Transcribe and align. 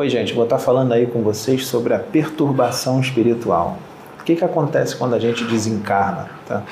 Oi, 0.00 0.08
gente, 0.08 0.32
vou 0.32 0.44
estar 0.44 0.58
falando 0.58 0.92
aí 0.92 1.06
com 1.06 1.20
vocês 1.20 1.66
sobre 1.66 1.92
a 1.92 1.98
perturbação 1.98 2.98
espiritual. 3.02 3.76
O 4.18 4.24
que, 4.24 4.34
que 4.34 4.42
acontece 4.42 4.96
quando 4.96 5.12
a 5.12 5.18
gente 5.18 5.44
desencarna? 5.44 6.30
Tá? 6.46 6.62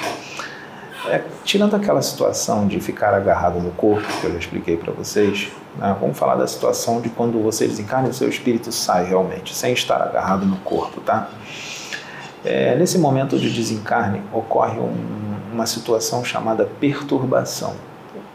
É, 1.08 1.22
tirando 1.44 1.76
aquela 1.76 2.00
situação 2.00 2.66
de 2.66 2.80
ficar 2.80 3.12
agarrado 3.12 3.60
no 3.60 3.70
corpo, 3.72 4.08
que 4.18 4.24
eu 4.24 4.32
já 4.32 4.38
expliquei 4.38 4.78
para 4.78 4.94
vocês, 4.94 5.52
né, 5.76 5.94
vamos 6.00 6.16
falar 6.16 6.36
da 6.36 6.46
situação 6.46 7.02
de 7.02 7.10
quando 7.10 7.38
você 7.42 7.66
desencarna 7.66 8.08
e 8.08 8.12
o 8.12 8.14
seu 8.14 8.30
espírito 8.30 8.72
sai 8.72 9.04
realmente, 9.04 9.54
sem 9.54 9.74
estar 9.74 10.00
agarrado 10.00 10.46
no 10.46 10.56
corpo, 10.60 11.02
tá? 11.02 11.28
É, 12.42 12.76
nesse 12.76 12.96
momento 12.96 13.38
de 13.38 13.50
desencarne, 13.50 14.22
ocorre 14.32 14.78
um, 14.78 14.94
uma 15.52 15.66
situação 15.66 16.24
chamada 16.24 16.64
perturbação, 16.80 17.74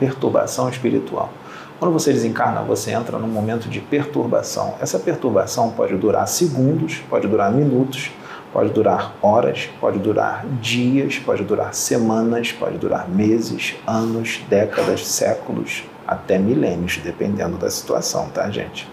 perturbação 0.03 0.67
espiritual. 0.67 1.31
Quando 1.79 1.93
você 1.93 2.11
desencarna, 2.11 2.61
você 2.61 2.91
entra 2.91 3.17
num 3.17 3.27
momento 3.27 3.69
de 3.69 3.79
perturbação. 3.79 4.75
Essa 4.81 4.99
perturbação 4.99 5.71
pode 5.71 5.95
durar 5.95 6.27
segundos, 6.27 7.01
pode 7.09 7.25
durar 7.25 7.49
minutos, 7.49 8.11
pode 8.51 8.69
durar 8.71 9.15
horas, 9.21 9.69
pode 9.79 9.99
durar 9.99 10.45
dias, 10.61 11.19
pode 11.19 11.43
durar 11.45 11.73
semanas, 11.73 12.51
pode 12.51 12.77
durar 12.77 13.07
meses, 13.09 13.75
anos, 13.87 14.41
décadas, 14.49 15.07
séculos, 15.07 15.85
até 16.05 16.37
milênios, 16.37 16.97
dependendo 16.97 17.57
da 17.57 17.69
situação, 17.69 18.27
tá, 18.27 18.49
gente? 18.49 18.91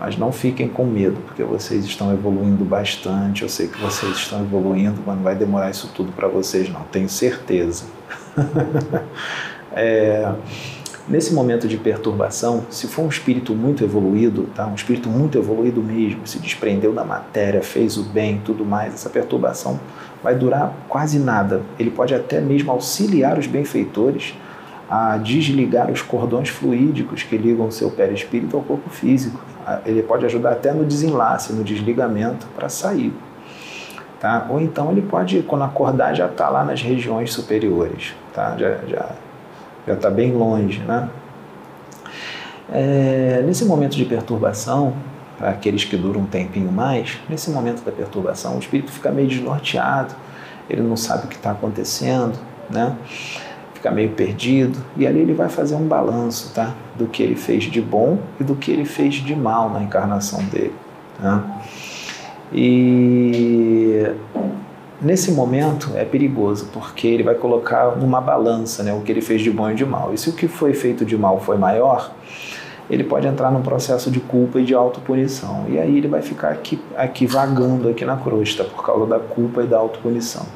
Mas 0.00 0.18
não 0.18 0.32
fiquem 0.32 0.68
com 0.68 0.84
medo, 0.84 1.20
porque 1.24 1.44
vocês 1.44 1.84
estão 1.84 2.12
evoluindo 2.12 2.64
bastante. 2.64 3.42
Eu 3.42 3.48
sei 3.48 3.68
que 3.68 3.80
vocês 3.80 4.16
estão 4.16 4.40
evoluindo, 4.40 5.00
mas 5.06 5.14
não 5.14 5.22
vai 5.22 5.36
demorar 5.36 5.70
isso 5.70 5.92
tudo 5.94 6.10
para 6.10 6.26
vocês, 6.26 6.68
não, 6.68 6.82
tenho 6.90 7.08
certeza. 7.08 7.84
é. 9.74 10.32
Nesse 11.06 11.34
momento 11.34 11.68
de 11.68 11.76
perturbação, 11.76 12.64
se 12.70 12.86
for 12.86 13.02
um 13.02 13.08
espírito 13.08 13.54
muito 13.54 13.84
evoluído, 13.84 14.44
tá? 14.54 14.66
um 14.66 14.74
espírito 14.74 15.06
muito 15.10 15.36
evoluído 15.36 15.82
mesmo, 15.82 16.26
se 16.26 16.38
desprendeu 16.38 16.94
da 16.94 17.04
matéria, 17.04 17.62
fez 17.62 17.98
o 17.98 18.04
bem 18.04 18.40
tudo 18.42 18.64
mais, 18.64 18.94
essa 18.94 19.10
perturbação 19.10 19.78
vai 20.22 20.34
durar 20.34 20.72
quase 20.88 21.18
nada. 21.18 21.60
Ele 21.78 21.90
pode 21.90 22.14
até 22.14 22.40
mesmo 22.40 22.72
auxiliar 22.72 23.38
os 23.38 23.46
benfeitores 23.46 24.34
a 24.88 25.18
desligar 25.18 25.90
os 25.90 26.00
cordões 26.00 26.48
fluídicos 26.48 27.22
que 27.22 27.36
ligam 27.36 27.66
o 27.66 27.72
seu 27.72 27.90
perispírito 27.90 28.56
ao 28.56 28.62
corpo 28.62 28.88
físico. 28.88 29.38
Ele 29.84 30.02
pode 30.02 30.24
ajudar 30.24 30.52
até 30.52 30.72
no 30.72 30.86
desenlace, 30.86 31.52
no 31.52 31.62
desligamento, 31.62 32.46
para 32.56 32.70
sair. 32.70 33.12
Tá? 34.18 34.46
Ou 34.48 34.58
então 34.58 34.90
ele 34.90 35.02
pode, 35.02 35.42
quando 35.42 35.64
acordar, 35.64 36.14
já 36.14 36.24
estar 36.24 36.44
tá 36.44 36.50
lá 36.50 36.64
nas 36.64 36.80
regiões 36.80 37.30
superiores. 37.30 38.14
Tá? 38.32 38.56
Já, 38.56 38.78
já 38.86 39.10
já 39.86 39.94
está 39.94 40.10
bem 40.10 40.32
longe, 40.32 40.80
né? 40.80 41.08
É, 42.72 43.42
nesse 43.46 43.64
momento 43.64 43.96
de 43.96 44.04
perturbação, 44.04 44.94
para 45.38 45.50
aqueles 45.50 45.84
que 45.84 45.96
duram 45.96 46.22
um 46.22 46.26
tempinho 46.26 46.70
mais, 46.70 47.18
nesse 47.28 47.50
momento 47.50 47.84
da 47.84 47.92
perturbação, 47.92 48.56
o 48.56 48.58
espírito 48.58 48.90
fica 48.92 49.10
meio 49.10 49.28
desnorteado, 49.28 50.14
ele 50.68 50.82
não 50.82 50.96
sabe 50.96 51.26
o 51.26 51.28
que 51.28 51.36
está 51.36 51.50
acontecendo, 51.50 52.38
né? 52.70 52.96
Fica 53.74 53.90
meio 53.90 54.10
perdido 54.10 54.78
e 54.96 55.06
ali 55.06 55.20
ele 55.20 55.34
vai 55.34 55.48
fazer 55.48 55.74
um 55.74 55.86
balanço, 55.86 56.52
tá? 56.54 56.72
Do 56.96 57.06
que 57.06 57.22
ele 57.22 57.36
fez 57.36 57.64
de 57.64 57.80
bom 57.82 58.18
e 58.40 58.44
do 58.44 58.54
que 58.54 58.70
ele 58.70 58.84
fez 58.84 59.16
de 59.16 59.36
mal 59.36 59.68
na 59.68 59.82
encarnação 59.82 60.42
dele, 60.44 60.74
tá? 61.20 61.44
E 62.52 64.10
Nesse 65.04 65.32
momento 65.32 65.90
é 65.94 66.02
perigoso, 66.02 66.70
porque 66.72 67.06
ele 67.06 67.22
vai 67.22 67.34
colocar 67.34 67.94
numa 67.94 68.22
balança 68.22 68.82
né, 68.82 68.90
o 68.94 69.02
que 69.02 69.12
ele 69.12 69.20
fez 69.20 69.42
de 69.42 69.50
bom 69.50 69.70
e 69.70 69.74
de 69.74 69.84
mal. 69.84 70.14
E 70.14 70.16
se 70.16 70.30
o 70.30 70.32
que 70.32 70.48
foi 70.48 70.72
feito 70.72 71.04
de 71.04 71.14
mal 71.14 71.38
foi 71.38 71.58
maior, 71.58 72.10
ele 72.88 73.04
pode 73.04 73.26
entrar 73.26 73.50
num 73.50 73.62
processo 73.62 74.10
de 74.10 74.20
culpa 74.20 74.60
e 74.60 74.64
de 74.64 74.74
autopunição. 74.74 75.64
E 75.68 75.78
aí 75.78 75.96
ele 75.96 76.08
vai 76.08 76.20
ficar 76.20 76.50
aqui, 76.50 76.80
aqui 76.96 77.26
vagando 77.26 77.88
aqui 77.88 78.04
na 78.04 78.16
crosta 78.16 78.64
por 78.64 78.84
causa 78.84 79.06
da 79.06 79.18
culpa 79.18 79.62
e 79.62 79.66
da 79.66 79.78
autopunição. 79.78 80.46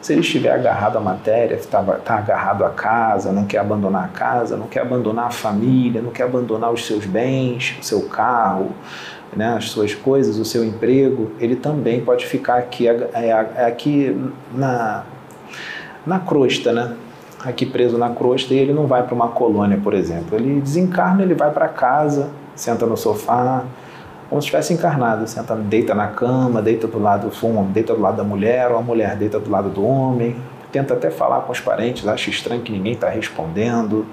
Se 0.00 0.12
ele 0.12 0.20
estiver 0.20 0.52
agarrado 0.52 0.98
à 0.98 1.00
matéria, 1.00 1.54
está 1.54 1.82
tá 1.82 2.18
agarrado 2.18 2.64
à 2.64 2.70
casa, 2.70 3.32
não 3.32 3.44
quer 3.44 3.58
abandonar 3.58 4.04
a 4.04 4.08
casa, 4.08 4.56
não 4.56 4.66
quer 4.66 4.80
abandonar 4.80 5.26
a 5.26 5.30
família, 5.30 6.00
não 6.00 6.10
quer 6.10 6.24
abandonar 6.24 6.72
os 6.72 6.86
seus 6.86 7.04
bens, 7.04 7.76
o 7.80 7.84
seu 7.84 8.02
carro, 8.02 8.70
né, 9.34 9.54
as 9.56 9.70
suas 9.70 9.94
coisas, 9.94 10.38
o 10.38 10.44
seu 10.44 10.64
emprego, 10.64 11.30
ele 11.40 11.56
também 11.56 12.00
pode 12.00 12.26
ficar 12.26 12.56
aqui, 12.56 12.88
é, 12.88 13.10
é, 13.14 13.28
é 13.56 13.66
aqui 13.66 14.16
na, 14.54 15.04
na 16.06 16.18
crosta, 16.20 16.72
né? 16.72 16.96
Aqui 17.50 17.66
preso 17.66 17.96
na 17.96 18.10
crosta 18.10 18.52
e 18.52 18.58
ele 18.58 18.72
não 18.72 18.86
vai 18.86 19.02
para 19.02 19.14
uma 19.14 19.28
colônia, 19.28 19.78
por 19.82 19.94
exemplo. 19.94 20.36
Ele 20.36 20.60
desencarna, 20.60 21.22
ele 21.22 21.34
vai 21.34 21.50
para 21.50 21.68
casa, 21.68 22.28
senta 22.54 22.86
no 22.86 22.96
sofá, 22.96 23.64
como 24.28 24.40
se 24.42 24.46
estivesse 24.46 24.72
encarnado, 24.72 25.26
senta, 25.28 25.54
deita 25.54 25.94
na 25.94 26.08
cama, 26.08 26.60
deita 26.60 26.86
do 26.86 26.98
lado 26.98 27.28
do 27.28 27.62
deita 27.72 27.94
do 27.94 28.00
lado 28.00 28.16
da 28.16 28.24
mulher, 28.24 28.70
ou 28.72 28.78
a 28.78 28.82
mulher 28.82 29.16
deita 29.16 29.38
do 29.38 29.50
lado 29.50 29.68
do 29.68 29.86
homem, 29.86 30.36
tenta 30.72 30.94
até 30.94 31.10
falar 31.10 31.42
com 31.42 31.52
os 31.52 31.60
parentes, 31.60 32.06
acha 32.08 32.28
estranho 32.28 32.60
que 32.62 32.72
ninguém 32.72 32.94
está 32.94 33.08
respondendo, 33.08 34.04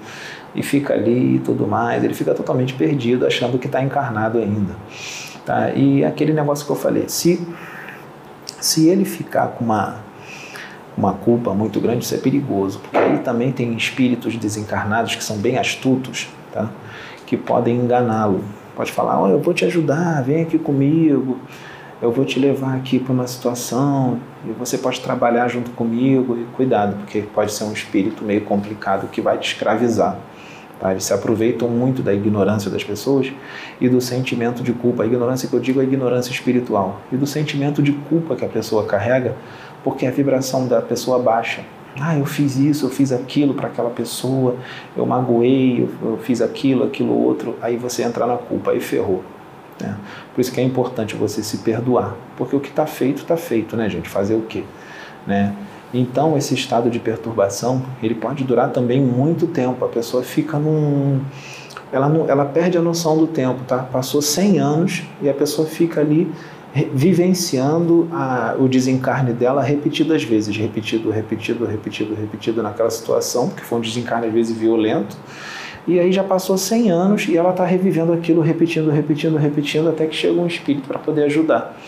e 0.54 0.62
fica 0.62 0.94
ali 0.94 1.36
e 1.36 1.38
tudo 1.40 1.66
mais. 1.66 2.04
Ele 2.04 2.14
fica 2.14 2.32
totalmente 2.32 2.74
perdido, 2.74 3.26
achando 3.26 3.58
que 3.58 3.66
está 3.66 3.82
encarnado 3.82 4.38
ainda. 4.38 4.74
Tá? 5.44 5.70
E 5.72 6.04
aquele 6.04 6.32
negócio 6.32 6.64
que 6.64 6.70
eu 6.70 6.76
falei, 6.76 7.04
se, 7.08 7.46
se 8.60 8.88
ele 8.88 9.04
ficar 9.04 9.48
com 9.48 9.64
uma, 9.64 9.96
uma 10.96 11.12
culpa 11.12 11.52
muito 11.52 11.80
grande, 11.80 12.04
isso 12.04 12.14
é 12.14 12.18
perigoso, 12.18 12.78
porque 12.78 12.96
aí 12.96 13.18
também 13.18 13.52
tem 13.52 13.74
espíritos 13.74 14.36
desencarnados 14.36 15.14
que 15.14 15.24
são 15.24 15.36
bem 15.36 15.58
astutos, 15.58 16.28
tá? 16.52 16.70
que 17.26 17.36
podem 17.36 17.76
enganá-lo. 17.76 18.44
Pode 18.76 18.92
falar, 18.92 19.22
oh, 19.22 19.28
eu 19.28 19.40
vou 19.40 19.54
te 19.54 19.64
ajudar, 19.64 20.22
vem 20.22 20.42
aqui 20.42 20.58
comigo, 20.58 21.38
eu 22.02 22.12
vou 22.12 22.24
te 22.24 22.38
levar 22.38 22.76
aqui 22.76 22.98
para 22.98 23.12
uma 23.12 23.26
situação 23.26 24.18
e 24.46 24.52
você 24.52 24.76
pode 24.76 25.00
trabalhar 25.00 25.48
junto 25.48 25.70
comigo 25.70 26.36
e 26.36 26.44
cuidado, 26.56 26.96
porque 26.96 27.22
pode 27.22 27.52
ser 27.52 27.64
um 27.64 27.72
espírito 27.72 28.24
meio 28.24 28.42
complicado 28.42 29.08
que 29.08 29.20
vai 29.20 29.38
te 29.38 29.52
escravizar. 29.52 30.18
Tá? 30.80 30.90
Eles 30.90 31.04
se 31.04 31.14
aproveitam 31.14 31.68
muito 31.68 32.02
da 32.02 32.12
ignorância 32.12 32.70
das 32.70 32.84
pessoas 32.84 33.32
e 33.80 33.88
do 33.88 34.00
sentimento 34.00 34.62
de 34.62 34.72
culpa. 34.72 35.04
A 35.04 35.06
ignorância 35.06 35.48
que 35.48 35.54
eu 35.54 35.60
digo 35.60 35.80
é 35.80 35.84
a 35.84 35.86
ignorância 35.86 36.30
espiritual. 36.32 37.00
E 37.12 37.16
do 37.16 37.26
sentimento 37.26 37.82
de 37.82 37.92
culpa 37.92 38.34
que 38.36 38.44
a 38.44 38.48
pessoa 38.48 38.84
carrega, 38.84 39.36
porque 39.84 40.06
a 40.06 40.10
vibração 40.10 40.66
da 40.66 40.80
pessoa 40.80 41.18
baixa. 41.18 41.62
Ah, 42.00 42.18
eu 42.18 42.26
fiz 42.26 42.56
isso, 42.56 42.86
eu 42.86 42.90
fiz 42.90 43.12
aquilo 43.12 43.54
para 43.54 43.68
aquela 43.68 43.90
pessoa, 43.90 44.56
eu 44.96 45.06
magoei, 45.06 45.82
eu, 45.82 46.10
eu, 46.10 46.18
fiz 46.18 46.40
aquilo, 46.40 46.82
aquilo 46.82 47.12
outro. 47.12 47.54
Aí 47.62 47.76
você 47.76 48.02
entra 48.02 48.26
na 48.26 48.36
culpa, 48.36 48.72
aí 48.72 48.80
ferrou. 48.80 49.22
Né? 49.80 49.96
Por 50.34 50.40
isso 50.40 50.50
que 50.50 50.60
é 50.60 50.64
importante 50.64 51.14
você 51.14 51.42
se 51.42 51.58
perdoar. 51.58 52.16
Porque 52.36 52.56
o 52.56 52.60
que 52.60 52.68
está 52.68 52.86
feito, 52.86 53.22
está 53.22 53.36
feito, 53.36 53.76
né, 53.76 53.88
gente? 53.88 54.08
Fazer 54.08 54.34
o 54.34 54.42
quê? 54.42 54.64
Né? 55.24 55.54
Então, 55.92 56.36
esse 56.36 56.54
estado 56.54 56.90
de 56.90 56.98
perturbação, 56.98 57.80
ele 58.02 58.16
pode 58.16 58.42
durar 58.42 58.70
também 58.70 59.00
muito 59.00 59.46
tempo. 59.46 59.84
A 59.84 59.88
pessoa 59.88 60.24
fica 60.24 60.58
num... 60.58 61.20
Ela, 61.92 62.12
ela 62.26 62.44
perde 62.44 62.76
a 62.76 62.82
noção 62.82 63.16
do 63.16 63.28
tempo, 63.28 63.62
tá? 63.68 63.78
Passou 63.78 64.20
100 64.20 64.58
anos 64.58 65.02
e 65.22 65.28
a 65.28 65.34
pessoa 65.34 65.68
fica 65.68 66.00
ali 66.00 66.28
vivenciando 66.92 68.08
a, 68.10 68.56
o 68.58 68.66
desencarne 68.66 69.32
dela 69.32 69.62
repetidas 69.62 70.24
vezes, 70.24 70.56
repetido, 70.56 71.10
repetido, 71.10 71.64
repetido, 71.64 72.14
repetido 72.14 72.62
naquela 72.62 72.90
situação, 72.90 73.48
porque 73.48 73.62
foi 73.62 73.78
um 73.78 73.80
desencarne 73.80 74.26
às 74.26 74.32
vezes 74.32 74.56
violento. 74.56 75.16
E 75.86 76.00
aí 76.00 76.10
já 76.10 76.24
passou 76.24 76.56
100 76.56 76.90
anos 76.90 77.28
e 77.28 77.36
ela 77.36 77.50
está 77.50 77.64
revivendo 77.64 78.12
aquilo, 78.12 78.40
repetindo, 78.40 78.90
repetindo, 78.90 79.36
repetindo, 79.36 79.88
até 79.88 80.06
que 80.06 80.16
chega 80.16 80.40
um 80.40 80.46
espírito 80.46 80.88
para 80.88 80.98
poder 80.98 81.24
ajudar. 81.24 81.78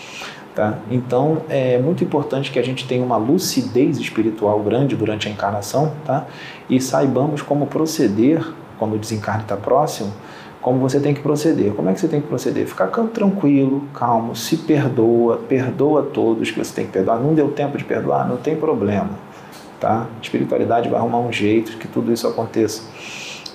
Tá? 0.55 0.79
Então 0.91 1.43
é 1.49 1.79
muito 1.79 2.05
importante 2.05 2.50
que 2.50 2.59
a 2.59 2.62
gente 2.62 2.87
tenha 2.87 3.05
uma 3.05 3.17
lucidez 3.17 3.99
espiritual 3.99 4.59
grande 4.61 4.97
durante 4.97 5.29
a 5.29 5.31
encarnação 5.31 5.93
tá? 6.06 6.27
e 6.71 6.81
saibamos 6.81 7.43
como 7.43 7.67
proceder 7.67 8.43
quando 8.79 8.94
o 8.94 8.99
desencarne 8.99 9.43
está 9.43 9.56
próximo, 9.56 10.12
como 10.67 10.81
você 10.81 10.99
tem 10.99 11.15
que 11.15 11.21
proceder. 11.21 11.73
Como 11.75 11.89
é 11.89 11.93
que 11.93 12.01
você 12.01 12.09
tem 12.09 12.21
que 12.21 12.27
proceder? 12.27 12.67
Ficar 12.67 12.89
tranquilo, 12.89 13.85
calmo, 13.95 14.35
se 14.35 14.57
perdoa, 14.57 15.37
perdoa 15.49 16.03
todos 16.03 16.51
que 16.51 16.59
você 16.59 16.75
tem 16.75 16.87
que 16.87 16.91
perdoar. 16.91 17.21
Não 17.21 17.35
deu 17.35 17.53
tempo 17.53 17.79
de 17.79 17.85
perdoar? 17.85 18.29
Não 18.29 18.37
tem 18.37 18.57
problema. 18.57 19.11
Tá? 19.79 20.09
A 20.19 20.21
espiritualidade 20.21 20.89
vai 20.89 20.99
arrumar 20.99 21.21
um 21.21 21.31
jeito 21.31 21.79
que 21.79 21.87
tudo 21.87 22.13
isso 22.13 22.27
aconteça. 22.27 22.83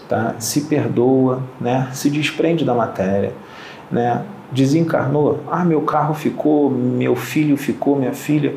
Tá? 0.08 0.36
Se 0.40 0.62
perdoa, 0.62 1.44
né? 1.60 1.90
se 1.92 2.10
desprende 2.10 2.64
da 2.64 2.74
matéria. 2.74 3.34
Né? 3.92 4.24
desencarnou, 4.50 5.42
ah, 5.50 5.66
meu 5.66 5.82
carro 5.82 6.14
ficou, 6.14 6.70
meu 6.70 7.16
filho 7.18 7.58
ficou, 7.58 7.98
minha 7.98 8.14
filha. 8.14 8.56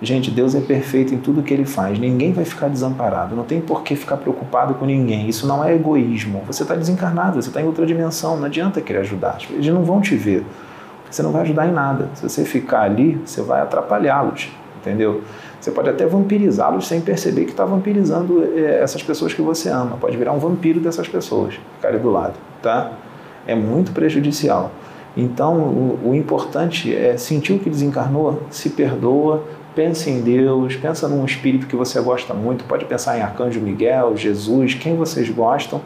Gente, 0.00 0.30
Deus 0.30 0.54
é 0.54 0.60
perfeito 0.60 1.12
em 1.12 1.18
tudo 1.18 1.42
que 1.42 1.52
ele 1.52 1.64
faz. 1.64 1.98
Ninguém 1.98 2.32
vai 2.32 2.44
ficar 2.44 2.68
desamparado. 2.68 3.34
Não 3.34 3.42
tem 3.42 3.60
por 3.60 3.82
que 3.82 3.96
ficar 3.96 4.16
preocupado 4.16 4.74
com 4.74 4.86
ninguém. 4.86 5.28
Isso 5.28 5.46
não 5.46 5.64
é 5.64 5.74
egoísmo. 5.74 6.42
Você 6.46 6.62
está 6.62 6.76
desencarnado, 6.76 7.42
você 7.42 7.48
está 7.48 7.60
em 7.60 7.64
outra 7.64 7.84
dimensão. 7.84 8.36
Não 8.36 8.44
adianta 8.44 8.80
querer 8.80 9.00
ajudar. 9.00 9.38
Eles 9.50 9.66
não 9.66 9.82
vão 9.82 10.00
te 10.00 10.14
ver. 10.14 10.44
Você 11.10 11.22
não 11.22 11.32
vai 11.32 11.42
ajudar 11.42 11.66
em 11.66 11.72
nada. 11.72 12.10
Se 12.14 12.22
você 12.22 12.44
ficar 12.44 12.82
ali, 12.82 13.20
você 13.24 13.42
vai 13.42 13.60
atrapalhá-los. 13.60 14.48
Entendeu? 14.80 15.22
Você 15.60 15.72
pode 15.72 15.90
até 15.90 16.06
vampirizá-los 16.06 16.86
sem 16.86 17.00
perceber 17.00 17.44
que 17.44 17.50
está 17.50 17.64
vampirizando 17.64 18.44
eh, 18.44 18.78
essas 18.80 19.02
pessoas 19.02 19.34
que 19.34 19.42
você 19.42 19.68
ama. 19.68 19.96
Pode 19.96 20.16
virar 20.16 20.32
um 20.32 20.38
vampiro 20.38 20.78
dessas 20.78 21.08
pessoas, 21.08 21.54
ficar 21.76 21.88
ali 21.88 21.98
do 21.98 22.10
lado. 22.10 22.34
Tá? 22.62 22.92
É 23.44 23.56
muito 23.56 23.90
prejudicial. 23.90 24.70
Então, 25.16 25.56
o, 25.56 26.10
o 26.10 26.14
importante 26.14 26.94
é 26.94 27.16
sentir 27.16 27.54
o 27.54 27.58
que 27.58 27.68
desencarnou, 27.68 28.44
se 28.50 28.70
perdoa, 28.70 29.42
pense 29.74 30.10
em 30.10 30.20
Deus, 30.20 30.76
pensa 30.76 31.08
num 31.08 31.24
espírito 31.24 31.66
que 31.66 31.76
você 31.76 32.00
gosta 32.00 32.34
muito, 32.34 32.64
pode 32.64 32.84
pensar 32.84 33.18
em 33.18 33.22
Arcanjo 33.22 33.60
Miguel, 33.60 34.16
Jesus, 34.16 34.74
quem 34.74 34.96
vocês 34.96 35.28
gostam, 35.30 35.80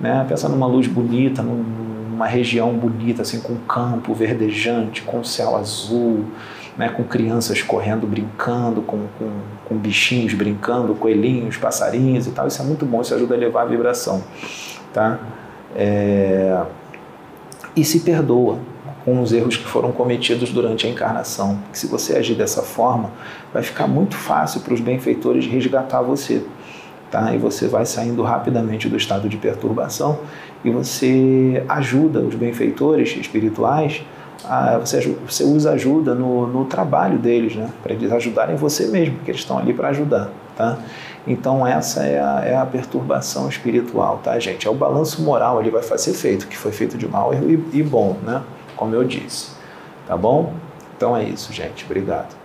né? 0.00 0.24
Pensa 0.28 0.48
numa 0.48 0.66
luz 0.66 0.86
bonita, 0.86 1.42
numa 1.42 2.26
região 2.26 2.72
bonita, 2.72 3.22
assim, 3.22 3.40
com 3.40 3.56
campo 3.56 4.14
verdejante, 4.14 5.02
com 5.02 5.22
céu 5.24 5.56
azul, 5.56 6.24
né? 6.76 6.88
com 6.88 7.04
crianças 7.04 7.62
correndo, 7.62 8.06
brincando, 8.06 8.82
com, 8.82 9.06
com, 9.18 9.30
com 9.64 9.76
bichinhos 9.76 10.34
brincando, 10.34 10.94
coelhinhos, 10.94 11.56
passarinhos 11.56 12.26
e 12.26 12.30
tal. 12.30 12.46
Isso 12.46 12.60
é 12.60 12.64
muito 12.64 12.84
bom, 12.84 13.00
isso 13.00 13.14
ajuda 13.14 13.34
a 13.34 13.36
elevar 13.36 13.64
a 13.64 13.66
vibração, 13.66 14.22
tá? 14.92 15.18
É 15.74 16.62
e 17.76 17.84
se 17.84 18.00
perdoa 18.00 18.58
com 19.04 19.20
os 19.20 19.32
erros 19.32 19.56
que 19.56 19.64
foram 19.64 19.92
cometidos 19.92 20.50
durante 20.50 20.86
a 20.86 20.90
encarnação. 20.90 21.58
Se 21.72 21.86
você 21.86 22.16
agir 22.16 22.34
dessa 22.34 22.62
forma, 22.62 23.10
vai 23.52 23.62
ficar 23.62 23.86
muito 23.86 24.16
fácil 24.16 24.60
para 24.60 24.72
os 24.72 24.80
benfeitores 24.80 25.46
resgatar 25.46 26.00
você. 26.00 26.42
Tá? 27.10 27.34
E 27.34 27.38
você 27.38 27.68
vai 27.68 27.84
saindo 27.84 28.22
rapidamente 28.22 28.88
do 28.88 28.96
estado 28.96 29.28
de 29.28 29.36
perturbação 29.36 30.18
e 30.64 30.70
você 30.70 31.62
ajuda 31.68 32.20
os 32.20 32.34
benfeitores 32.34 33.16
espirituais, 33.16 34.02
a, 34.44 34.78
você, 34.78 35.16
você 35.26 35.44
os 35.44 35.66
ajuda 35.66 36.14
no, 36.14 36.46
no 36.46 36.64
trabalho 36.64 37.18
deles, 37.18 37.54
né? 37.54 37.68
para 37.82 37.92
eles 37.92 38.10
ajudarem 38.10 38.56
você 38.56 38.86
mesmo, 38.86 39.16
porque 39.16 39.30
eles 39.30 39.42
estão 39.42 39.58
ali 39.58 39.72
para 39.72 39.88
ajudar. 39.88 40.30
Tá? 40.56 40.78
Então 41.26 41.66
essa 41.66 42.04
é 42.04 42.18
a, 42.18 42.42
é 42.44 42.56
a, 42.56 42.64
perturbação 42.64 43.48
espiritual, 43.48 44.20
tá, 44.22 44.38
gente? 44.38 44.66
É 44.66 44.70
o 44.70 44.74
balanço 44.74 45.22
moral, 45.22 45.60
ele 45.60 45.70
vai 45.70 45.82
fazer 45.82 46.12
feito, 46.14 46.46
que 46.46 46.56
foi 46.56 46.72
feito 46.72 46.96
de 46.96 47.08
mal 47.08 47.32
e, 47.34 47.78
e 47.78 47.82
bom, 47.82 48.16
né? 48.24 48.42
Como 48.76 48.94
eu 48.94 49.04
disse, 49.04 49.52
tá 50.06 50.16
bom? 50.16 50.52
Então 50.96 51.16
é 51.16 51.24
isso, 51.24 51.52
gente. 51.52 51.84
Obrigado. 51.84 52.43